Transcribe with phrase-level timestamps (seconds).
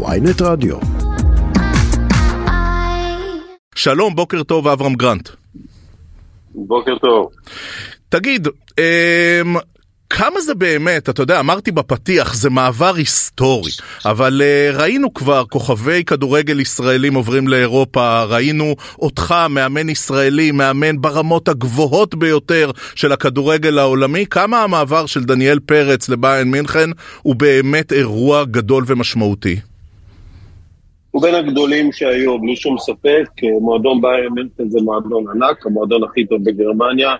[0.00, 0.76] ויינט רדיו.
[3.74, 5.28] שלום, בוקר טוב, אברהם גרנט.
[6.54, 7.30] בוקר טוב.
[8.08, 9.56] תגיד, אמ,
[10.10, 13.70] כמה זה באמת, אתה יודע, אמרתי בפתיח, זה מעבר היסטורי,
[14.04, 21.48] אבל uh, ראינו כבר כוכבי כדורגל ישראלים עוברים לאירופה, ראינו אותך, מאמן ישראלי, מאמן ברמות
[21.48, 26.90] הגבוהות ביותר של הכדורגל העולמי, כמה המעבר של דניאל פרץ לביין מינכן
[27.22, 29.71] הוא באמת אירוע גדול ומשמעותי?
[31.12, 33.28] הוא בין הגדולים שהיו, בלי שום ספק,
[33.60, 37.14] מועדון ביין מינכן זה מועדון ענק, המועדון הכי טוב בגרמניה.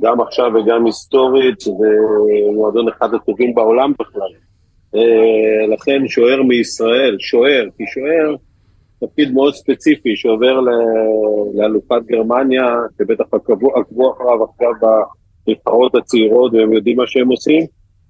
[0.00, 4.32] גם עכשיו וגם היסטורית, ומועדון אחד הטובים בעולם בכלל.
[4.94, 8.34] אה, לכן שוער מישראל, שוער, כי שוער,
[9.00, 10.60] תפקיד מאוד ספציפי שעובר
[11.54, 12.66] לאלופת גרמניה,
[12.98, 13.24] שבטח
[13.76, 14.72] עקבו אחריו עכשיו
[15.46, 17.62] בנבחרות הצעירות והם יודעים מה שהם עושים,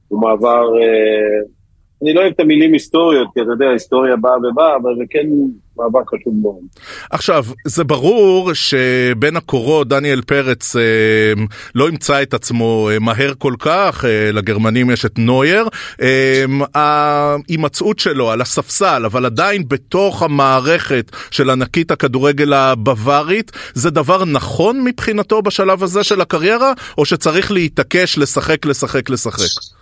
[0.09, 1.41] הוא מעבר אה,
[2.03, 5.27] אני לא אוהב את המילים היסטוריות, כי אתה יודע, היסטוריה באה ובאה, אבל זה כן
[5.79, 6.61] מאבק חשוב מאוד.
[7.11, 10.83] עכשיו, זה ברור שבין הקורות דניאל פרץ אה,
[11.75, 15.69] לא ימצא את עצמו אה, מהר כל כך, אה, לגרמנים יש את נויר.
[16.03, 24.25] אה, ההימצאות שלו על הספסל, אבל עדיין בתוך המערכת של ענקית הכדורגל הבווארית, זה דבר
[24.25, 29.76] נכון מבחינתו בשלב הזה של הקריירה, או שצריך להתעקש לשחק, לשחק, לשחק?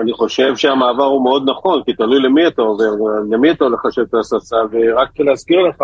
[0.00, 2.90] אני חושב שהמעבר הוא מאוד נכון, כי תלוי למי אתה עובר,
[3.30, 5.76] למי אתה הולך לשבת על הספסל, ורק להזכיר לך,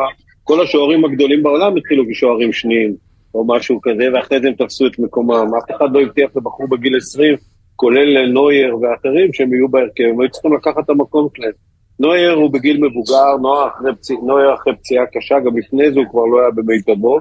[0.45, 2.95] כל השוערים הגדולים בעולם התחילו כשוערים שניים,
[3.35, 5.51] או משהו כזה, ואחרי זה הם תפסו את מקומם.
[5.59, 7.35] אף אחד לא הבטיח לבחור בגיל 20,
[7.77, 11.53] כולל נוייר ואחרים, שהם יהיו בהרכב, הם היו צריכים לקחת את המקום שלהם.
[12.01, 16.07] נוייר הוא בגיל מבוגר, נוייר אחרי, פצע, נויר אחרי פציעה קשה, גם לפני זה הוא
[16.11, 17.19] כבר לא היה במיטבו.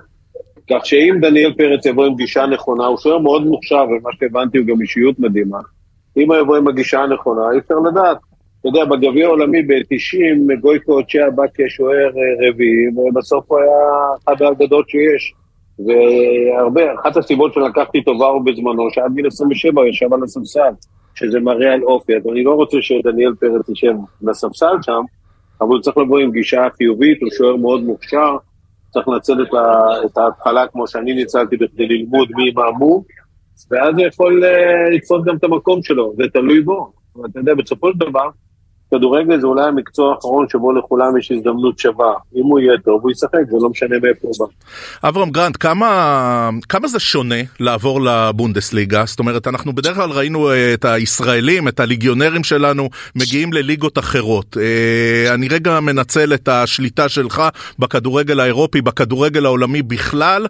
[0.70, 4.68] כך שאם דניאל פרץ יבוא עם גישה נכונה, הוא שוער מאוד מוכשר, ומה שהבנתי הוא
[4.68, 5.60] גם אישיות מדהימה.
[6.18, 8.18] אם הוא יבוא עם הגישה הנכונה, אי אפשר לדעת.
[8.60, 13.78] אתה יודע, בגביע העולמי ב-90, גויקו צ'ה בא כשוער אה, רביעי, ובסוף הוא היה
[14.24, 15.34] אחד האגדות שיש.
[15.80, 20.72] והרבה, אחת הסיבות שלקחתי טובה בזמנו, שעד גיל 27 הוא ישב על הספסל,
[21.16, 22.16] שזה מראה על אופי.
[22.16, 25.02] אז אני לא רוצה שדניאל פרץ ישב בספסל שם,
[25.62, 28.38] אבל הוא צריך לבוא עם גישה חיובית, הוא שוער מאוד מוכשר,
[28.90, 29.34] צריך לנצל
[30.06, 33.04] את ההתחלה כמו שאני ניצלתי בכדי ללמוד מי מה מו,
[33.72, 36.92] ואז הוא יכול uh, לתפוס גם את המקום שלו, זה תלוי בו.
[37.16, 38.30] אבל אתה יודע, בסופו של דבר,
[38.92, 42.14] כדורגל זה אולי המקצוע האחרון שבו לכולם יש הזדמנות שווה.
[42.36, 44.46] אם הוא יהיה טוב, הוא ישחק, זה לא משנה מאיפה הוא בא.
[45.10, 49.04] אברהם גרנט, כמה, כמה זה שונה לעבור לבונדסליגה?
[49.06, 54.58] זאת אומרת, אנחנו בדרך כלל ראינו אה, את הישראלים, את הליגיונרים שלנו, מגיעים לליגות אחרות.
[54.58, 57.44] אה, אני רגע מנצל את השליטה שלך
[57.80, 60.48] בכדורגל האירופי, בכדורגל העולמי בכלל.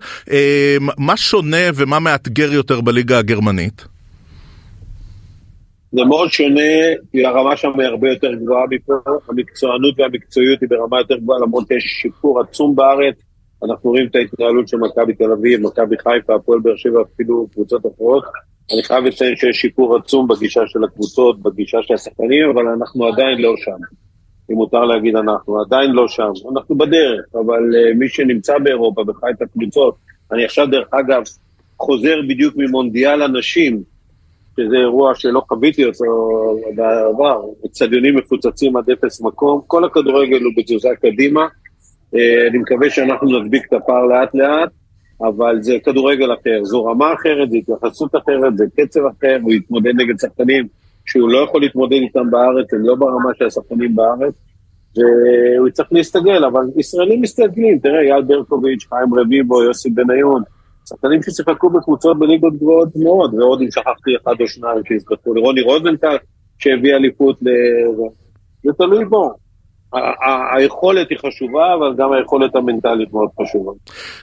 [0.97, 3.94] מה שונה ומה מאתגר יותר בליגה הגרמנית?
[5.95, 6.71] זה מאוד שונה,
[7.11, 8.93] כי הרמה שם היא הרבה יותר גבוהה מפה,
[9.29, 13.15] המקצוענות והמקצועיות היא ברמה יותר גבוהה, למרות שיש שיפור עצום בארץ.
[13.63, 17.85] אנחנו רואים את ההתנהלות של מכבי תל אביב, מכבי חיפה, הפועל באר שבע, אפילו קבוצות
[17.85, 18.23] אחרות.
[18.73, 23.41] אני חייב לציין שיש שיפור עצום בגישה של הקבוצות, בגישה של השחקנים, אבל אנחנו עדיין
[23.41, 23.77] לא שם.
[24.51, 26.31] אם מותר להגיד אנחנו, עדיין לא שם.
[26.55, 29.95] אנחנו בדרך, אבל uh, מי שנמצא באירופה וחי את הקבוצות,
[30.31, 31.23] אני עכשיו, דרך אגב,
[31.79, 33.94] חוזר בדיוק ממונדיאל הנשים,
[34.57, 36.03] שזה אירוע שלא חוויתי אותו
[36.75, 41.47] בעבר, אצטדיונים מפוצצים עד אפס מקום, כל הכדורגל הוא בתזוזה קדימה,
[42.15, 44.69] אה, אני מקווה שאנחנו נדביק את הפער לאט לאט,
[45.21, 49.95] אבל זה כדורגל אחר, זו רמה אחרת, זו התייחסות אחרת, זה קצב אחר, הוא יתמודד
[49.95, 50.67] נגד שחקנים
[51.05, 54.33] שהוא לא יכול להתמודד איתם בארץ, הם לא ברמה של השחקנים בארץ,
[54.97, 60.43] והוא צריך להסתגל, אבל ישראלים מסתגלים, תראה, אייל ברקוביץ', חיים רביבו, יוסי בניון,
[60.89, 66.17] שחקנים ששיחקו בקבוצות בליגות גבוהות מאוד, ועוד אם שכחתי אחד או שניים שהזכרו, לרוני רוזנטל
[66.59, 67.39] שהביא אליפות,
[68.63, 69.44] זה תלוי בו.
[70.55, 73.71] היכולת היא חשובה, אבל גם היכולת המנטלית מאוד חשובה.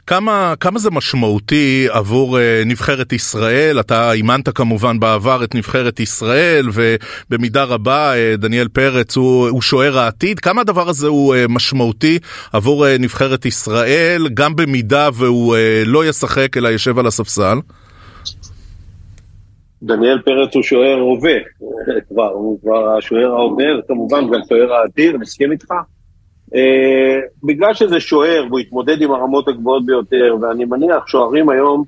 [0.06, 3.80] כמה, כמה זה משמעותי עבור uh, נבחרת ישראל?
[3.80, 9.98] אתה אימנת כמובן בעבר את נבחרת ישראל, ובמידה רבה uh, דניאל פרץ הוא, הוא שוער
[9.98, 10.40] העתיד.
[10.40, 12.18] כמה הדבר הזה הוא uh, משמעותי
[12.52, 15.58] עבור uh, נבחרת ישראל, גם במידה והוא uh,
[15.88, 17.58] לא ישחק אלא יושב על הספסל?
[19.82, 21.36] דניאל פרץ הוא שוער הווה,
[22.08, 25.72] כבר, הוא כבר השוער ההווה, וכמובן גם שוער אני מסכים איתך.
[26.50, 26.54] Uh,
[27.44, 31.84] בגלל שזה שוער והוא התמודד עם הרמות הגבוהות ביותר, ואני מניח שוערים היום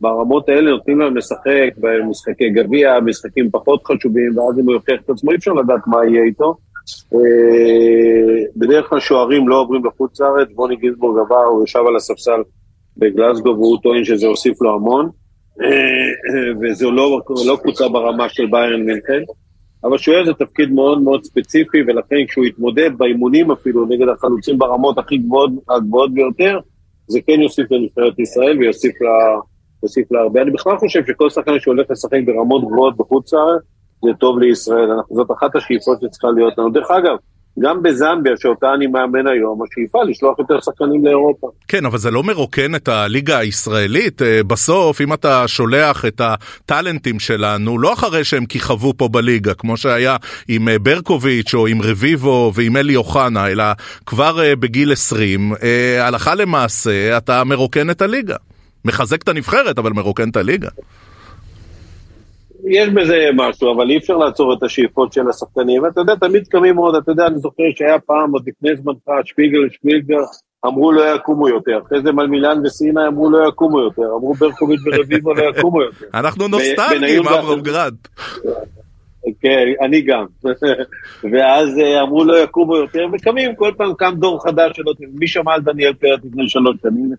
[0.00, 5.10] ברמות האלה נותנים להם לשחק במשחקי גביע, משחקים פחות חשובים, ואז אם הוא יוכיח את
[5.10, 6.54] עצמו, אי אפשר לדעת מה יהיה איתו.
[7.14, 7.16] Uh,
[8.56, 12.40] בדרך כלל שוערים לא עוברים לחוץ לארץ, בוני גינסבורג עבר, הוא ישב על הספסל
[12.96, 15.10] בגלסגו והוא טוען שזה הוסיף לו המון.
[16.60, 19.22] וזו לא, לא קבוצה ברמה של ביירן מינכן,
[19.84, 24.98] אבל שוער זה תפקיד מאוד מאוד ספציפי, ולכן כשהוא יתמודד באימונים אפילו נגד החלוצים ברמות
[24.98, 26.58] הכי גבוהות, הגבוהות ביותר,
[27.06, 29.40] זה כן יוסיף לנבחרת ישראל ויוסיף לה,
[29.82, 30.42] יוסיף לה הרבה.
[30.42, 33.62] אני בכלל חושב שכל שחקן שהולך לשחק ברמות גבוהות בחוץ לארץ,
[34.04, 34.88] זה טוב לישראל.
[35.10, 36.70] זאת אחת השאיפות שצריכה להיות לנו.
[36.70, 37.16] דרך אגב,
[37.60, 41.50] גם בזמביה, שאותה אני מאמן היום, השאיפה לשלוח יותר שחקנים לאירופה.
[41.68, 44.22] כן, אבל זה לא מרוקן את הליגה הישראלית.
[44.22, 49.76] אה, בסוף, אם אתה שולח את הטאלנטים שלנו, לא אחרי שהם כיכבו פה בליגה, כמו
[49.76, 50.16] שהיה
[50.48, 53.64] עם אה, ברקוביץ' או עם רביבו ועם אלי אוחנה, אלא
[54.06, 55.52] כבר אה, בגיל 20,
[56.00, 58.36] הלכה למעשה, אתה מרוקן את הליגה.
[58.84, 60.68] מחזק את הנבחרת, אבל מרוקן את הליגה.
[62.66, 65.86] יש בזה משהו, אבל אי אפשר לעצור את השאיפות של השחקנים.
[65.86, 69.68] אתה יודע, תמיד קמים מאוד, אתה יודע, אני זוכר שהיה פעם, עוד לפני זמנך, שפיגל,
[69.70, 70.16] שפיגל,
[70.66, 71.78] אמרו לא יקומו יותר.
[71.86, 74.02] אחרי זה מלמילן וסיני אמרו לא יקומו יותר.
[74.02, 76.06] אמרו ברקוביץ' ורביבו לא יקומו יותר.
[76.14, 77.94] אנחנו נוסטלגים, אברהם גרד.
[79.40, 80.24] כן, אני גם.
[81.32, 84.92] ואז אה, אמרו לא יקומו יותר, וקמים, כל פעם קם דור חדש שלא...
[85.14, 87.10] מי שמע על דניאל פרט לפני שלוש שנים,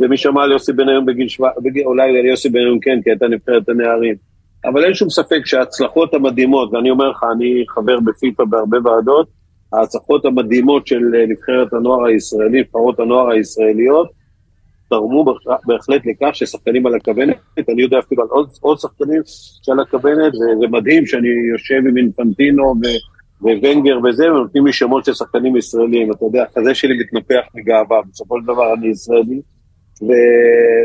[0.00, 1.48] ומי שמע על יוסי בניון בגיל שבע...
[1.84, 4.33] אולי על יוסי בניון כן, כי הייתה נבחרת הנערים.
[4.64, 9.26] אבל אין שום ספק שההצלחות המדהימות, ואני אומר לך, אני חבר בפיפ"א בהרבה ועדות,
[9.72, 14.08] ההצלחות המדהימות של אה, נבחרת הנוער הישראלי, נבחרות הנוער הישראליות,
[14.90, 15.24] תרמו
[15.66, 17.36] בהחלט לכך ששחקנים על הכוונת,
[17.68, 19.20] אני יודע אפילו על עוד, עוד שחקנים
[19.62, 22.74] שעל הכוונת, וזה מדהים שאני יושב עם אינפנטינו
[23.40, 28.40] וונגר וזה, ונותנים לי שמות של שחקנים ישראלים, אתה יודע, החזה שלי מתנפח מגאווה, בסופו
[28.40, 29.40] של דבר אני ישראלי,
[30.02, 30.06] ו...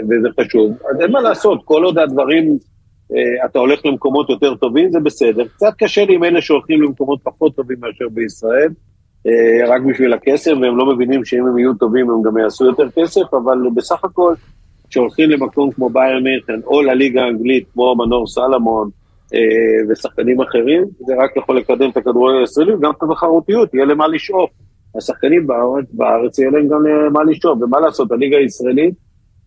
[0.10, 0.72] וזה חשוב.
[0.72, 2.58] אז אין מה לעשות, כל עוד הדברים
[3.46, 5.48] אתה הולך למקומות יותר טובים, זה בסדר.
[5.48, 8.70] קצת קשה לי עם אלה שהולכים למקומות פחות טובים מאשר בישראל,
[9.28, 12.90] אה, רק בשביל הכסף, והם לא מבינים שאם הם יהיו טובים הם גם יעשו יותר
[12.96, 14.34] כסף, אבל בסך הכל,
[14.90, 18.90] כשהולכים למקום כמו בייר מיכן, או לליגה האנגלית, כמו מנור סלמון,
[19.34, 19.40] אה,
[19.90, 24.50] ושחקנים אחרים, זה רק יכול לקדם את הכדורגל הישראלי, וגם את התחרותיות, יהיה למה לשאוף.
[24.98, 28.94] השחקנים בארץ, בארץ יהיה להם גם למה לשאוף, ומה לעשות, הליגה הישראלית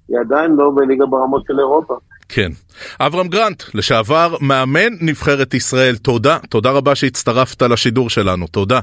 [0.09, 1.95] היא עדיין לא בליגה ברמות של אירופה.
[2.35, 2.53] כן.
[3.01, 6.39] אברהם גרנט, לשעבר מאמן נבחרת ישראל, תודה.
[6.51, 8.81] תודה רבה שהצטרפת לשידור שלנו, תודה.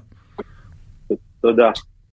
[1.41, 1.71] תודה.